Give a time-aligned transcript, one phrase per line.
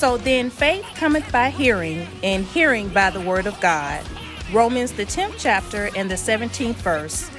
[0.00, 4.02] So then faith cometh by hearing, and hearing by the word of God.
[4.50, 7.30] Romans, the 10th chapter, and the 17th verse.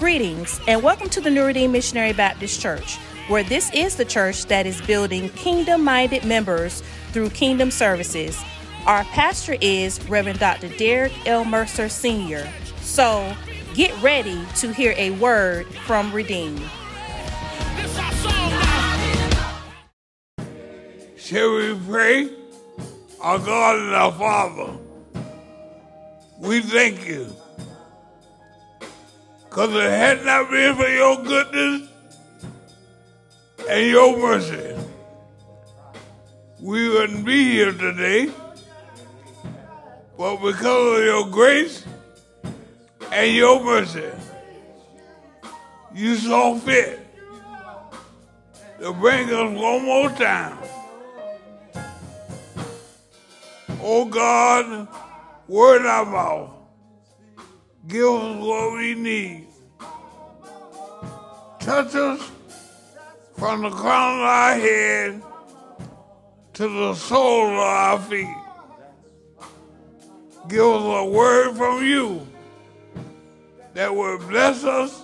[0.00, 2.96] Greetings, and welcome to the New Redeemed Missionary Baptist Church,
[3.28, 8.36] where this is the church that is building kingdom minded members through kingdom services.
[8.84, 10.70] Our pastor is Reverend Dr.
[10.70, 11.44] Derrick L.
[11.44, 12.52] Mercer Sr.
[12.80, 13.32] So
[13.74, 16.68] get ready to hear a word from Redeemed.
[21.28, 22.30] Shall we pray?
[23.20, 24.72] Our God and our Father,
[26.38, 27.30] we thank you.
[29.44, 31.90] Because it had not been for your goodness
[33.68, 34.74] and your mercy,
[36.62, 38.32] we wouldn't be here today.
[40.16, 41.84] But because of your grace
[43.12, 44.10] and your mercy,
[45.94, 47.06] you saw fit
[48.80, 50.56] to bring us one more time.
[53.90, 54.86] Oh God,
[55.46, 56.50] word our mouth.
[57.86, 59.46] Give us what we need.
[61.58, 62.30] Touch us
[63.38, 65.22] from the crown of our head
[66.52, 68.36] to the sole of our feet.
[70.48, 72.28] Give us a word from you
[73.72, 75.02] that will bless us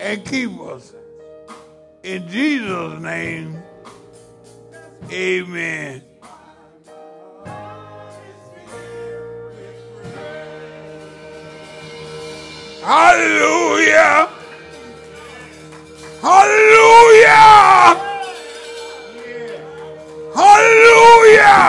[0.00, 0.92] and keep us.
[2.02, 3.62] In Jesus' name,
[5.12, 6.02] amen.
[12.82, 14.28] Hallelujah!
[16.20, 17.94] Hallelujah!
[20.34, 21.62] Hallelujah!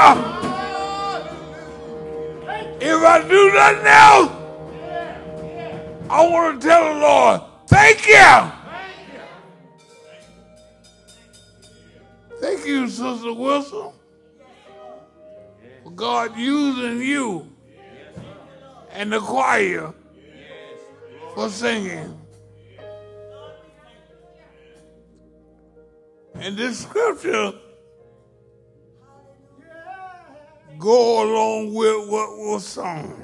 [2.81, 4.31] If I do nothing else,
[6.09, 8.51] I want to tell the Lord, thank you.
[12.41, 13.91] Thank you, Sister Wilson,
[15.95, 17.47] God using you
[18.91, 19.93] and the choir
[21.33, 22.19] for singing.
[26.35, 27.53] And this scripture
[30.77, 33.19] go along with what was sung.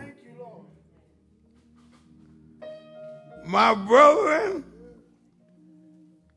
[3.46, 4.64] My brethren,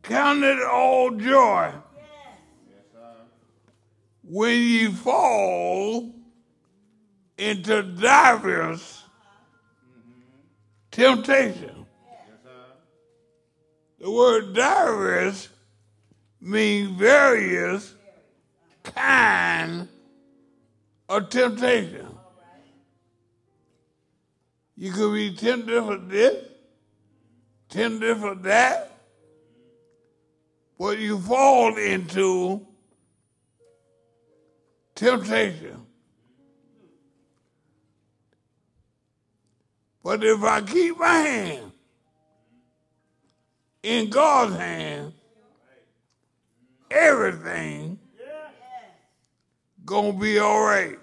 [0.03, 1.72] count it all joy
[4.22, 6.15] when ye fall
[7.37, 9.02] into divers
[10.92, 11.86] temptation.
[13.98, 15.48] The word divers
[16.41, 17.94] means various
[18.82, 19.88] kind
[21.08, 22.06] of temptation.
[24.76, 26.44] You could be tempted for this,
[27.69, 28.98] tempted for that,
[30.78, 32.66] but you fall into
[34.94, 35.86] temptation.
[40.03, 41.73] But if I keep my hand
[43.83, 45.13] in God's hand,
[46.91, 47.99] everything
[49.85, 50.99] gonna be all right.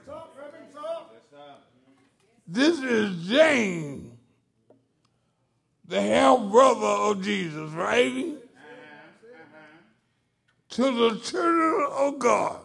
[2.48, 4.12] This is James,
[5.86, 8.38] the half brother of Jesus, writing
[10.70, 12.62] to the children of God,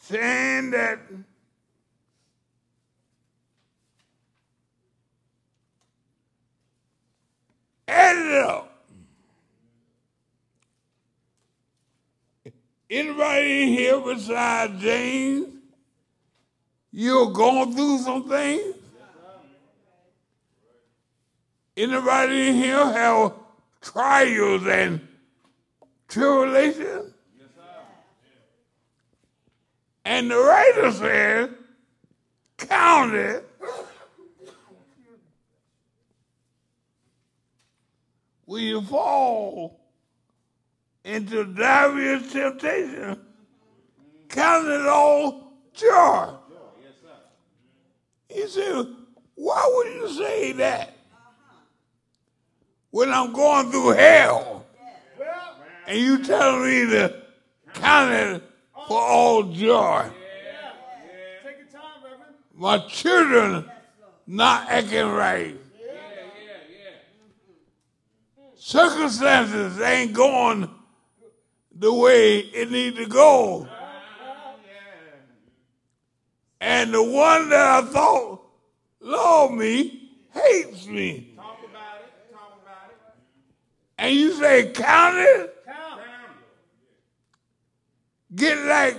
[0.00, 1.00] saying that
[7.90, 8.66] add up.
[12.88, 15.48] Anybody in here besides James,
[16.90, 18.74] you're going through some things?
[21.76, 23.32] Anybody in here have
[23.80, 25.00] trials and
[26.08, 27.14] tribulations?
[30.04, 31.50] And the writer says,
[32.56, 33.49] count it
[38.50, 39.78] when you fall
[41.04, 43.16] into various temptation,
[44.28, 46.30] count it all joy.
[48.28, 48.86] He said,
[49.36, 50.96] why would you say that?
[52.90, 54.66] When I'm going through hell,
[55.86, 57.22] and you telling me to
[57.74, 58.42] count it
[58.88, 60.06] for all joy.
[62.52, 63.64] My children
[64.26, 65.56] not acting right.
[68.62, 70.68] Circumstances ain't going
[71.74, 73.66] the way it need to go.
[76.60, 78.42] And the one that I thought
[79.00, 81.38] loved me hates me.
[83.96, 85.64] and you say, count it,
[88.34, 88.98] get like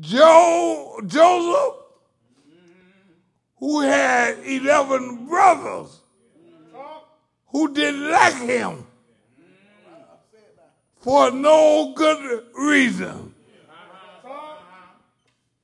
[0.00, 1.74] Joe, Joseph,
[3.56, 6.02] who had 11 brothers
[7.50, 8.86] who didn't like him
[11.00, 13.34] for no good reason.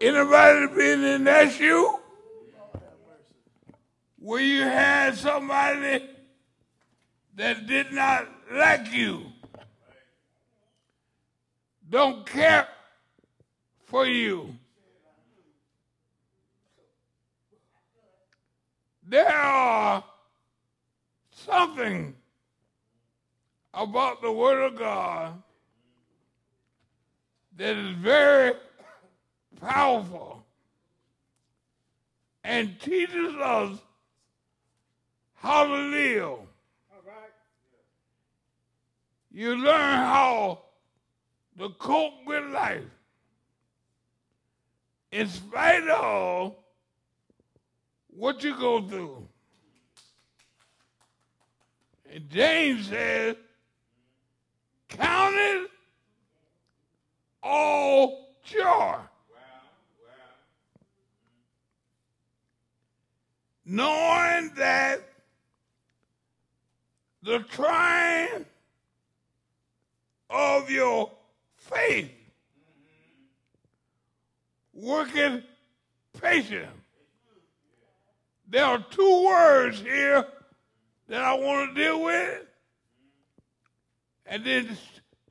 [0.00, 1.98] Anybody been in that shoe?
[4.18, 6.08] Where you had somebody
[7.36, 9.22] that did not like you,
[11.88, 12.66] don't care
[13.84, 14.54] for you.
[19.06, 20.02] There are
[21.44, 22.14] something
[23.72, 25.42] about the Word of God
[27.56, 28.52] that is very
[29.60, 30.44] powerful
[32.42, 33.78] and teaches us
[35.34, 36.38] how to live.
[39.32, 40.60] You learn how
[41.58, 42.84] to cope with life
[45.10, 46.54] in spite of
[48.08, 49.28] what you go through.
[52.14, 53.34] And James says,
[54.88, 55.68] count it
[57.42, 58.94] all joy.
[63.66, 65.00] Knowing that
[67.24, 68.46] the trying
[70.30, 71.10] of your
[71.56, 72.12] faith
[74.72, 75.42] working
[76.20, 76.68] patient.
[78.48, 80.24] There are two words here
[81.08, 82.42] that I want to deal with,
[84.26, 84.76] and then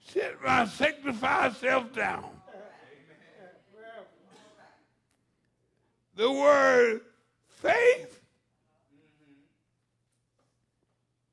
[0.08, 2.26] sit my sanctified self down.
[6.16, 7.02] The word
[7.48, 8.22] faith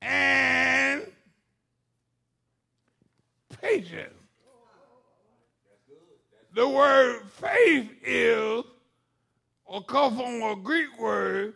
[0.01, 1.05] and
[3.61, 4.15] patience.
[6.53, 8.63] The word faith is,
[9.65, 11.53] or comes from a Greek word,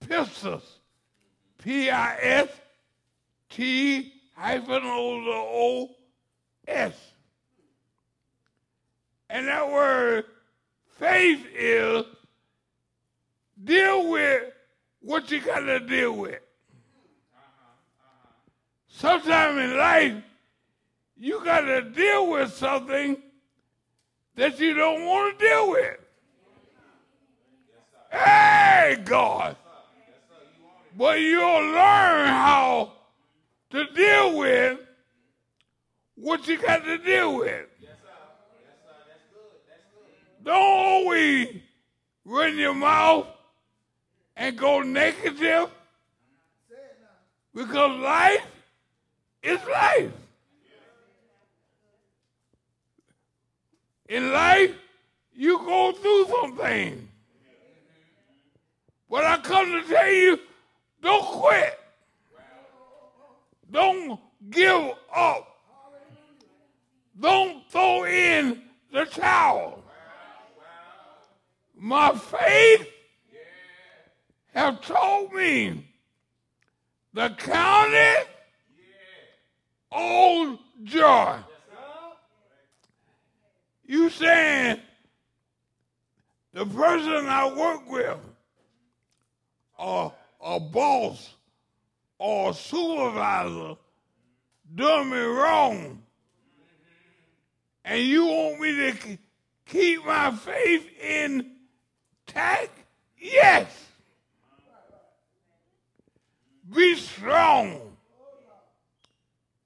[0.00, 0.62] pistis.
[1.68, 2.48] P I S
[3.50, 5.90] T hyphen O
[6.66, 6.94] S.
[9.28, 10.24] And that word
[10.98, 12.06] faith is
[13.62, 14.44] deal with
[15.02, 16.40] what you got to deal with.
[18.86, 20.14] Sometimes in life,
[21.18, 23.18] you got to deal with something
[24.36, 25.98] that you don't want to deal with.
[28.10, 29.54] Hey, God.
[30.98, 32.92] But you'll learn how
[33.70, 34.80] to deal with
[36.16, 37.66] what you got to deal with.
[40.42, 41.54] Don't always
[42.24, 43.28] run your mouth
[44.36, 45.70] and go negative
[47.54, 48.46] because life
[49.44, 50.10] is life.
[54.08, 54.74] In life,
[55.32, 57.08] you go through some things.
[59.08, 60.40] But I come to tell you,
[61.02, 61.78] don't quit.
[63.70, 64.18] Don't
[64.50, 65.48] give up.
[67.20, 68.62] Don't throw in
[68.92, 69.82] the towel.
[71.76, 72.88] My faith
[74.54, 75.84] have told me
[77.12, 78.28] the county
[79.90, 81.36] all joy.
[83.84, 84.80] You saying
[86.52, 88.18] the person I work with
[89.78, 91.34] or a boss
[92.18, 93.76] or a supervisor
[94.74, 96.02] doing me wrong
[97.84, 99.18] and you want me to
[99.64, 102.70] keep my faith intact?
[103.18, 103.66] Yes.
[106.70, 107.80] Be strong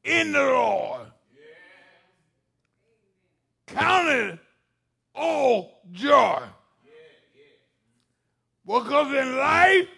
[0.05, 1.00] in the Lord.
[3.67, 4.38] Count it
[5.14, 6.43] all joy.
[8.64, 9.88] Because in life,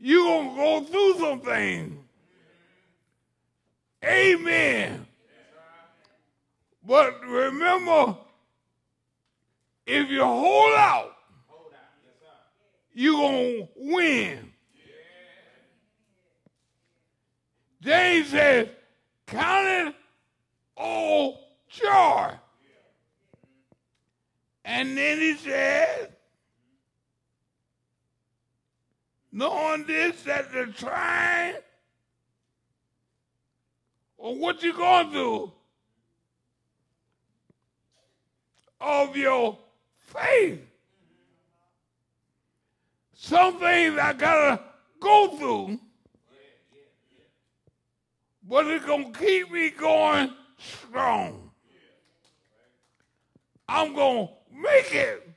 [0.00, 1.98] you're going to go through some things.
[4.04, 5.06] Amen.
[6.86, 8.16] But remember,
[9.86, 11.16] if you hold out,
[12.94, 14.52] you're going to win.
[17.82, 18.68] James says,
[19.26, 19.94] count it
[20.76, 22.32] all joy.
[24.64, 26.08] And then he says,
[29.40, 31.54] knowing this, that the trying
[34.18, 35.50] or what you're going through
[38.78, 39.58] of your
[39.98, 40.60] faith.
[43.14, 44.60] Some things I gotta
[45.00, 45.80] go through
[48.46, 51.50] but it's to keep me going strong.
[53.68, 55.30] I'm to make it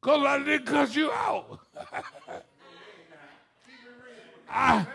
[0.00, 1.60] because I didn't cut you out.
[4.50, 4.86] I,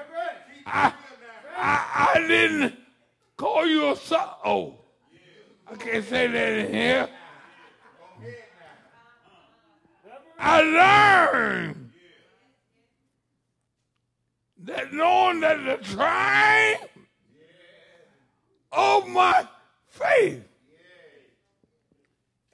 [0.65, 0.93] I,
[1.55, 2.75] I, didn't
[3.37, 4.27] call you a son.
[4.43, 4.79] Oh,
[5.67, 7.09] I can't say that in here.
[10.39, 11.91] I learned
[14.63, 16.77] that knowing that the trying
[18.71, 19.47] of my
[19.87, 20.43] faith.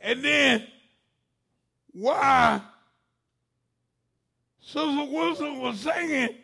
[0.02, 0.68] And then
[1.92, 2.62] why
[4.62, 6.36] Sister Wilson was singing,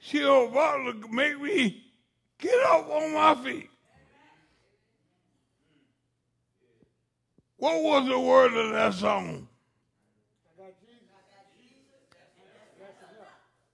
[0.00, 1.84] she was about to make me
[2.38, 3.70] get up on my feet.
[7.58, 9.46] What was the word of that song?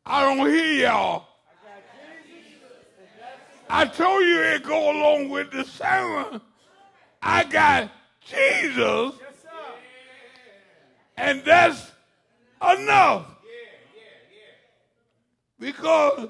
[0.05, 1.27] I don't hear y'all.
[3.69, 6.41] I told you it go along with the sermon.
[7.23, 7.91] I got
[8.25, 9.15] Jesus,
[11.17, 11.91] and that's
[12.61, 13.36] enough.
[15.59, 16.29] Because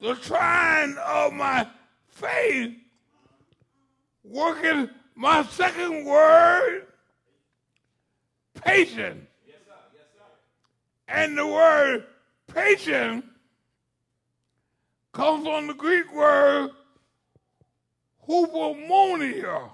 [0.00, 1.66] the trying of my
[2.08, 2.74] faith,
[4.24, 6.86] working my second word,
[8.62, 9.26] patience.
[11.08, 12.04] And the word
[12.52, 13.24] patience
[15.12, 16.70] comes from the Greek word
[18.28, 19.70] hupomonia.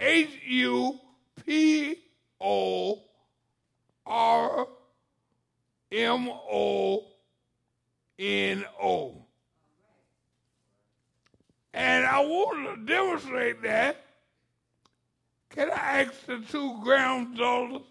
[0.00, 0.98] H U
[1.44, 1.96] P
[2.40, 3.02] O
[4.06, 4.66] R
[5.92, 7.11] M O
[8.18, 9.24] N O.
[11.74, 14.04] And I want to demonstrate that.
[15.50, 17.82] Can I ask the two granddaughters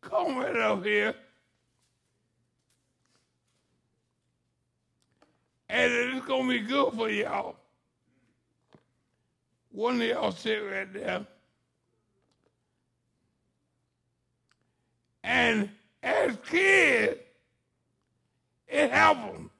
[0.00, 1.14] come right up here?
[5.68, 7.56] And it's to be good for y'all.
[9.70, 11.26] One of y'all sit right there.
[15.22, 15.68] And
[16.02, 17.20] as kids,
[18.68, 19.50] it happened.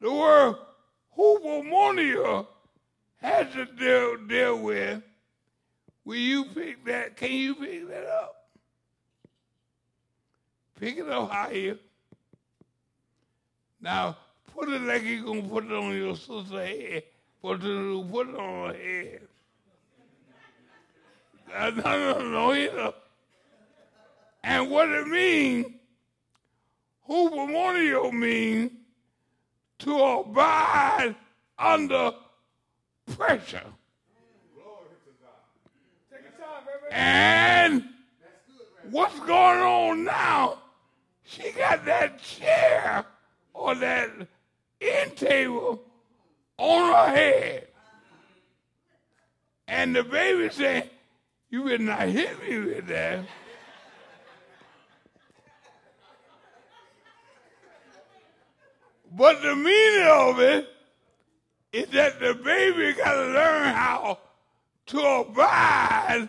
[0.00, 0.56] The word
[1.16, 2.46] hupomonia
[3.18, 5.02] has to deal, deal with.
[6.04, 7.16] Will you pick that?
[7.16, 8.36] Can you pick that up?
[10.78, 11.76] Pick it up higher.
[13.80, 14.16] Now,
[14.54, 17.02] put it like you're going to put it on your sister's head.
[17.42, 19.20] Put it, put it on her head.
[21.52, 22.94] No, no, no, no.
[24.44, 25.66] And what it means,
[27.08, 28.72] hupomonio means
[29.80, 31.14] to abide
[31.58, 32.12] under
[33.16, 33.62] pressure.
[36.90, 37.84] And
[38.90, 40.58] what's going on now?
[41.24, 43.04] She got that chair
[43.54, 44.10] or that
[44.80, 45.80] end table
[46.58, 47.66] on her head.
[49.68, 50.90] And the baby said,
[51.48, 53.20] You better not hit me with that.
[59.10, 60.68] But the meaning of it
[61.72, 64.18] is that the baby got to learn how
[64.86, 66.28] to abide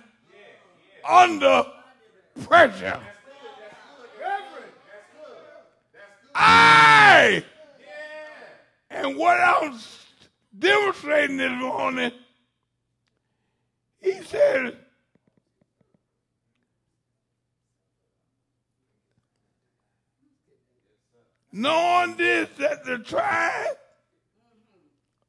[1.08, 1.66] under
[2.44, 3.00] pressure.
[6.34, 7.44] I
[8.90, 9.78] and what I'm
[10.58, 12.12] demonstrating this morning,
[14.00, 14.78] he said,
[21.52, 23.78] knowing this that the tribe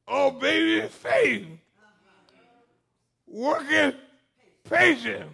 [0.06, 1.46] of oh, baby faith
[3.26, 3.94] working
[4.68, 5.30] patient.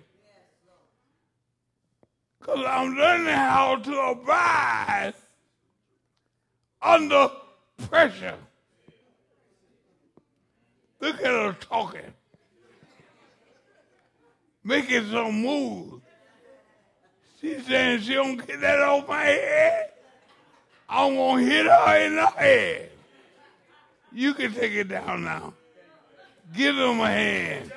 [2.38, 5.14] Because I'm learning how to abide
[6.80, 7.30] under
[7.88, 8.36] pressure.
[11.00, 12.14] Look at her talking.
[14.64, 16.02] Making some moves.
[17.40, 19.90] She's saying she don't get that off my head.
[20.88, 22.90] I'm going to hit her in the head.
[24.12, 25.52] You can take it down now.
[26.54, 27.72] Give them a hand.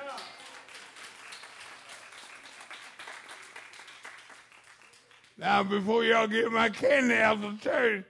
[5.36, 8.04] Now, before y'all get my candy out of church,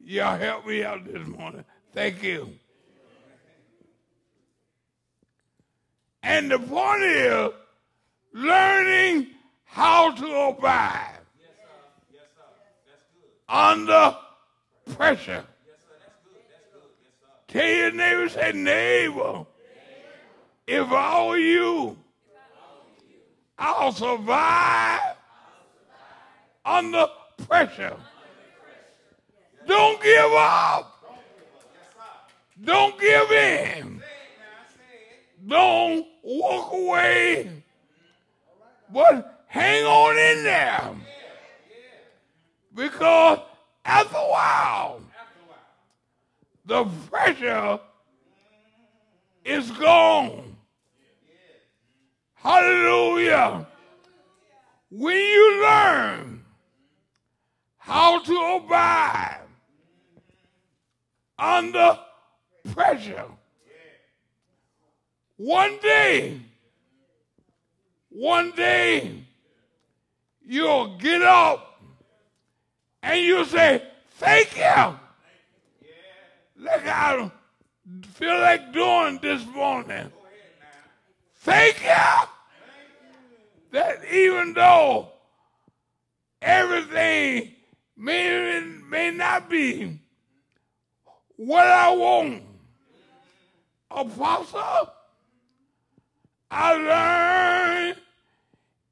[0.00, 1.64] y'all help me out this morning.
[1.92, 2.50] Thank you.
[6.22, 7.50] And the point is
[8.32, 9.28] learning
[9.64, 12.22] how to abide yes, sir.
[12.86, 13.54] Yes, sir.
[13.54, 14.16] under
[14.94, 15.44] pressure.
[17.48, 19.46] Tell your neighbor, say, neighbor,
[20.66, 21.96] if were you,
[23.58, 25.16] I'll survive
[26.64, 27.06] under
[27.46, 27.96] pressure.
[29.66, 30.90] Don't give up.
[32.62, 34.02] Don't give in.
[35.46, 37.50] Don't walk away.
[38.92, 40.90] But hang on in there.
[42.74, 43.38] Because
[43.84, 45.00] after a while,
[46.64, 47.78] the pressure
[49.44, 50.56] is gone.
[52.34, 53.66] Hallelujah.
[54.90, 56.44] When you learn
[57.78, 59.40] how to abide
[61.38, 61.98] under
[62.72, 63.26] pressure,
[65.36, 66.40] one day,
[68.08, 69.24] one day,
[70.46, 71.73] you'll get up
[73.04, 73.82] and you'll say,
[74.12, 74.98] Thank you.
[76.56, 77.30] Look, I
[78.14, 80.10] feel like doing this morning.
[81.40, 82.28] Thank you
[83.72, 85.08] that even though
[86.40, 87.52] everything
[87.96, 89.98] may, may not be
[91.36, 92.44] what I want,
[93.90, 94.90] Apostle,
[96.50, 97.96] I learned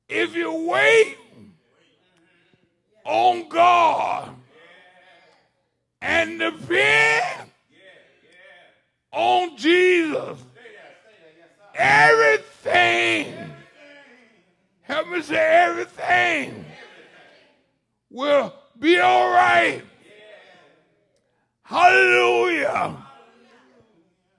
[0.08, 1.16] if you wait
[3.04, 4.34] on God
[6.00, 7.50] and depend
[9.12, 10.38] on Jesus,
[11.74, 13.34] everything,
[14.82, 16.64] help me say everything,
[18.10, 19.82] will be all right.
[21.62, 22.96] Hallelujah.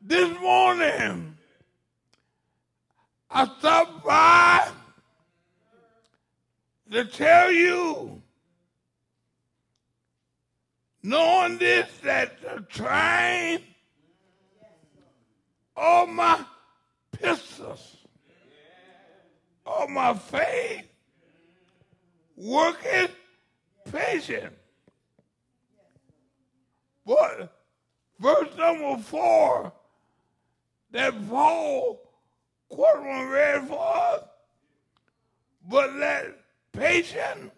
[0.02, 1.36] This morning,
[3.30, 4.70] I stopped by
[6.92, 8.22] to tell you,
[11.02, 13.60] knowing this, that the train
[15.76, 16.44] of my
[17.18, 17.98] pistis
[19.66, 20.86] of my faith
[22.36, 23.08] working
[23.92, 24.54] patient.
[27.06, 27.54] But
[28.20, 29.72] verse number four
[30.92, 32.00] that Paul
[32.70, 34.24] quote one read for us,
[35.70, 36.36] but let
[36.72, 37.52] patience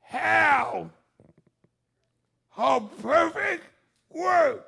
[0.00, 0.90] have
[2.56, 3.64] her perfect
[4.10, 4.66] work.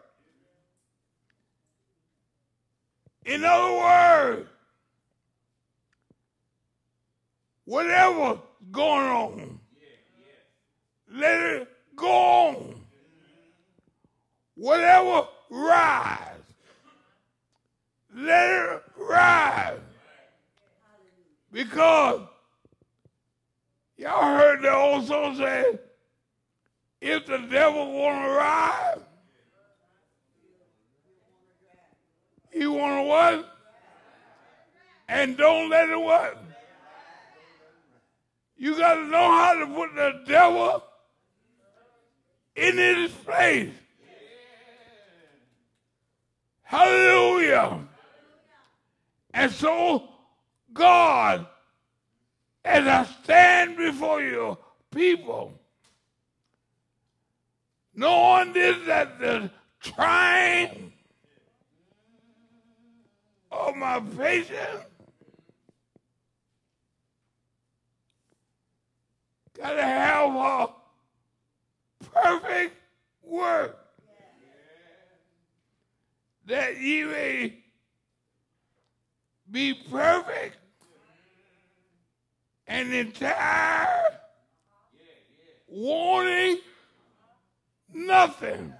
[3.24, 4.48] In other words,
[7.64, 8.38] whatever
[8.70, 9.60] going on,
[11.10, 12.74] let it go on.
[14.56, 16.18] Whatever rise,
[18.14, 19.78] let it rise.
[21.50, 22.20] Because
[23.96, 25.78] y'all heard the old song say,
[27.04, 28.98] if the devil want to rise,
[32.50, 33.58] he want to what?
[35.06, 36.42] And don't let it what?
[38.56, 40.82] You got to know how to put the devil
[42.56, 43.74] in his place.
[46.62, 47.80] Hallelujah.
[49.34, 50.08] And so,
[50.72, 51.46] God,
[52.64, 54.56] as I stand before you,
[54.90, 55.52] people,
[57.94, 60.92] knowing this that the trying
[63.50, 64.84] of oh, my patience
[69.56, 70.68] got to have a
[72.12, 72.76] perfect
[73.22, 73.78] work.
[76.46, 77.54] That ye may
[79.50, 80.56] be perfect
[82.66, 84.18] and entire,
[85.68, 86.58] wanting
[87.94, 88.74] nothing.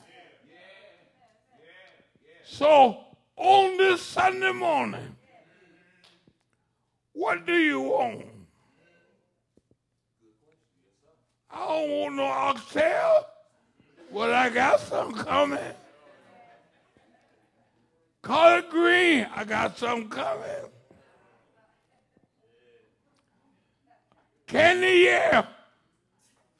[2.44, 2.98] So
[3.37, 5.16] on this Sunday morning,
[7.12, 8.27] what do you want?
[11.50, 13.27] I don't want no oxtail,
[14.12, 15.59] but I got some coming.
[18.22, 20.70] Collard green, I got some coming.
[24.46, 25.46] Candy, yeah.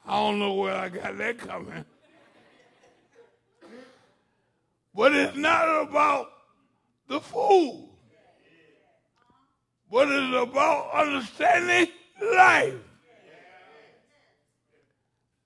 [0.05, 1.85] I don't know where I got that coming.
[4.95, 6.31] But it's not about
[7.09, 7.89] the food,
[9.91, 11.91] but it's about understanding
[12.33, 12.75] life.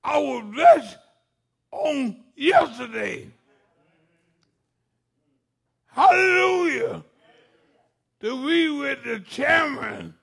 [0.03, 0.97] I was blessed
[1.71, 3.27] on yesterday.
[5.87, 7.03] Hallelujah.
[8.21, 10.13] To be with the chairman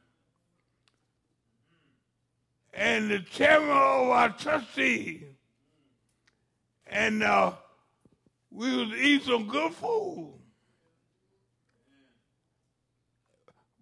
[2.72, 5.24] and the chairman of our trustee.
[6.86, 7.52] And uh,
[8.56, 10.32] we was eat some good food.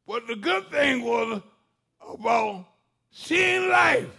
[0.04, 1.40] But the good thing was
[2.06, 2.66] about
[3.12, 4.10] seeing life.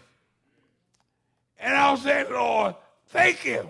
[1.59, 2.75] And I was saying, Lord,
[3.07, 3.67] thank you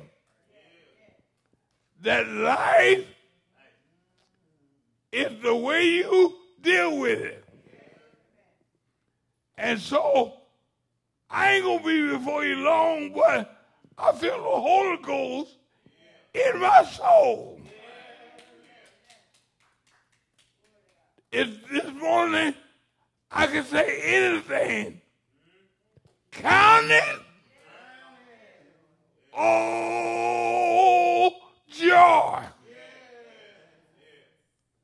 [2.04, 3.08] that life
[5.12, 7.44] is the way you deal with it.
[9.58, 10.34] And so
[11.32, 13.58] I ain't gonna be before you long, but
[13.98, 15.58] I feel the Holy Ghost
[16.36, 17.60] in my soul.
[21.32, 22.54] If this morning
[23.32, 25.02] I can say anything,
[26.32, 27.20] count it.
[29.38, 31.32] Oh,
[31.70, 32.44] joy.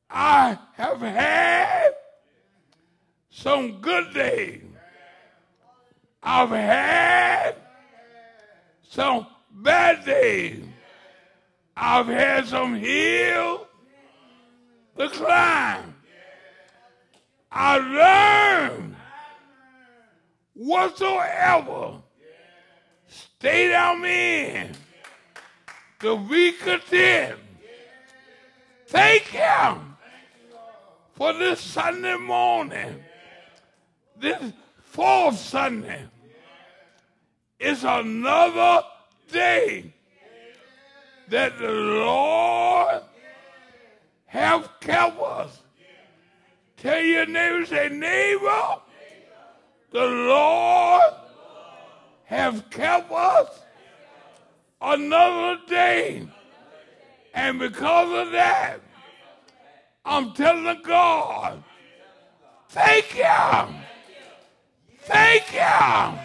[0.09, 1.91] I have had
[3.29, 4.63] some good days.
[6.21, 7.55] I've had
[8.89, 10.70] some bad days.
[11.83, 13.65] I've had some hills
[14.95, 15.95] to climb.
[17.51, 17.77] I
[18.69, 18.95] learned
[20.53, 22.03] whatsoever
[23.07, 24.75] state I'm in
[26.01, 27.39] to be content.
[28.85, 29.97] Thank Him
[31.13, 33.03] for this Sunday morning,
[34.19, 36.05] this fourth Sunday.
[37.59, 38.83] It's another
[39.31, 39.95] day
[41.31, 43.01] that the Lord
[44.25, 45.61] have kept us.
[46.75, 48.75] Tell your neighbor, say, neighbor,
[49.91, 51.13] the Lord
[52.25, 53.47] have kept us
[54.81, 56.27] another day.
[57.33, 58.79] And because of that,
[60.03, 61.63] I'm telling God,
[62.69, 63.23] thank you.
[64.99, 66.19] Thank you.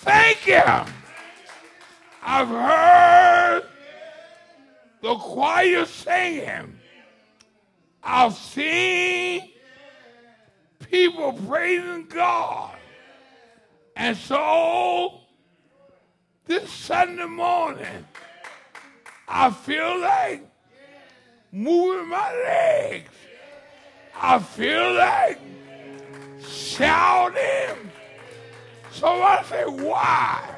[0.00, 0.97] Thank you.
[2.30, 3.62] I've heard
[5.00, 6.78] the choir singing.
[8.02, 9.48] I've seen
[10.90, 12.76] people praising God.
[13.96, 15.20] And so,
[16.44, 18.06] this Sunday morning,
[19.26, 20.46] I feel like
[21.50, 23.10] moving my legs.
[24.14, 25.40] I feel like
[26.46, 27.90] shouting.
[28.90, 30.57] So I say, why?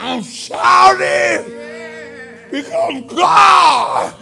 [0.00, 1.44] I'm shouting
[2.52, 4.14] because God,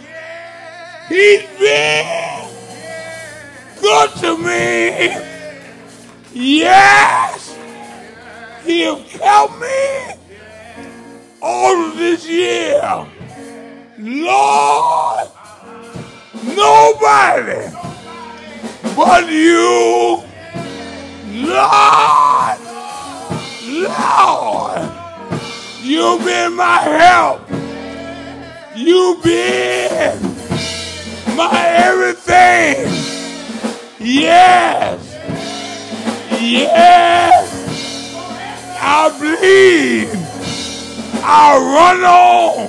[1.07, 2.49] He's been
[3.79, 5.15] good to me.
[6.33, 7.55] Yes,
[8.65, 10.13] He has helped me
[11.43, 12.81] all this year.
[13.99, 15.27] Lord,
[16.43, 17.71] nobody
[18.95, 20.23] but you,
[21.27, 22.57] Lord,
[23.63, 24.96] Lord.
[25.87, 27.49] You've been my help.
[28.75, 30.21] You've been
[31.37, 32.91] my everything.
[33.97, 34.99] Yes.
[36.41, 37.47] Yes.
[38.81, 40.11] I believe.
[41.23, 42.67] I'll run on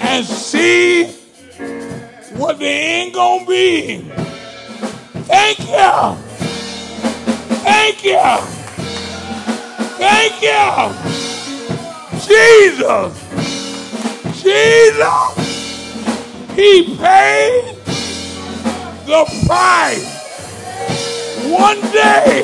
[0.00, 1.06] and see
[2.36, 4.00] what the end gonna be.
[5.24, 6.16] Thank you.
[7.64, 8.36] Thank you.
[9.96, 11.25] Thank you.
[12.26, 13.12] Jesus.
[14.42, 15.46] Jesus.
[16.54, 17.76] He paid
[19.06, 20.14] the price.
[21.46, 22.42] One day,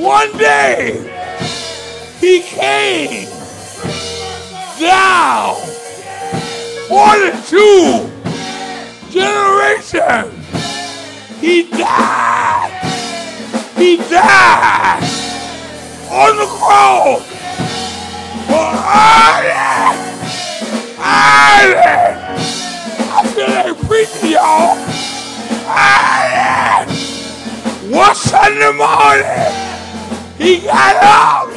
[0.00, 1.08] one day,
[2.18, 3.28] he came
[4.80, 5.56] down
[6.88, 8.10] 42
[9.10, 10.32] generations.
[11.40, 12.70] He died.
[13.76, 15.02] He died
[16.10, 17.31] on the cross
[18.46, 19.98] for Ireland.
[20.98, 22.18] Ireland.
[23.14, 24.78] I feel like preaching, y'all.
[25.68, 26.90] Ireland.
[27.92, 29.52] One Sunday morning,
[30.38, 31.48] he got up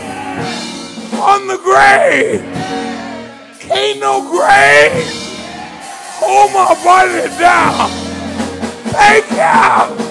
[1.22, 2.44] on the grave.
[3.72, 5.26] Ain't no grave.
[6.20, 7.90] Hold my body down.
[8.92, 10.06] Thank you.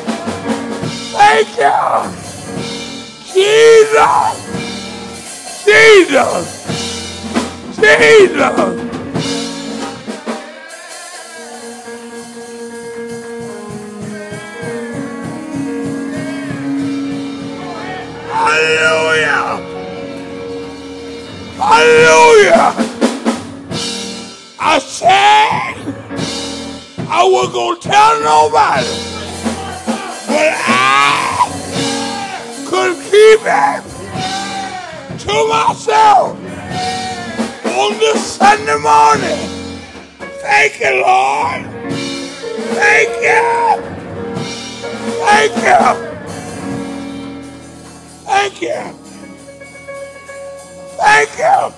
[1.14, 2.24] Thank you.
[3.32, 4.54] Jesus.
[5.64, 6.63] Jesus.
[7.84, 8.40] Jesus.
[18.32, 19.60] Hallelujah.
[21.58, 22.74] Hallelujah.
[24.58, 25.74] I said
[27.06, 28.88] I wasn't going to tell nobody,
[30.26, 31.52] but I
[32.66, 33.82] couldn't keep it
[35.20, 36.53] to myself
[37.74, 39.70] on the Sunday morning.
[40.42, 41.62] Thank you, Lord.
[42.76, 44.02] Thank you.
[45.26, 46.20] Thank you.
[48.24, 48.82] Thank you.
[50.98, 51.74] Thank you.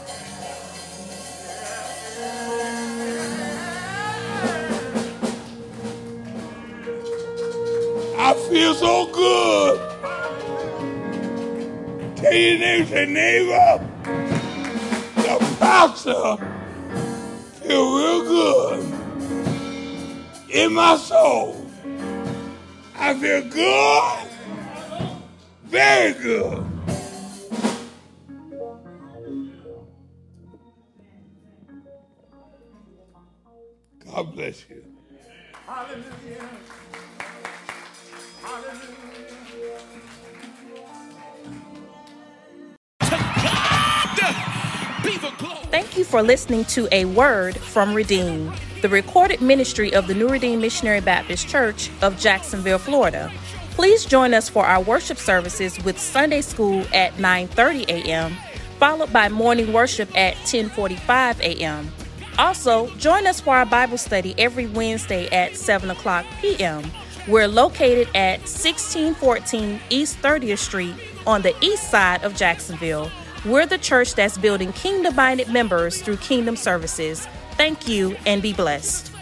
[8.19, 9.81] I feel so good.
[12.17, 13.96] Tell your neighbor, say, neighbor
[15.27, 16.37] the pastor
[17.61, 18.79] feel real good
[20.51, 21.67] in my soul.
[22.95, 24.29] I feel good,
[25.65, 26.65] very good.
[34.05, 34.85] God bless you.
[35.67, 36.49] Hallelujah.
[46.07, 51.01] For listening to A Word from Redeem, the recorded ministry of the New Redeem Missionary
[51.01, 53.33] Baptist Church of Jacksonville, Florida.
[53.73, 58.37] Please join us for our worship services with Sunday school at 9:30 a.m.,
[58.79, 61.91] followed by morning worship at 10:45 a.m.
[62.39, 66.85] Also, join us for our Bible study every Wednesday at 7 o'clock p.m.
[67.27, 70.95] We're located at 1614 East 30th Street
[71.27, 73.11] on the east side of Jacksonville.
[73.47, 77.29] We're the church that's building kingdom minded members through kingdom services.
[77.53, 79.13] Thank you and be blessed.